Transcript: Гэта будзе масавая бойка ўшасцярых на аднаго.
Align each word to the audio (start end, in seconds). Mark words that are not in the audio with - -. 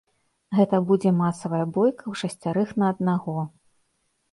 Гэта 0.59 0.79
будзе 0.91 1.11
масавая 1.17 1.61
бойка 1.77 2.03
ўшасцярых 2.15 2.75
на 2.83 2.91
аднаго. 2.97 3.39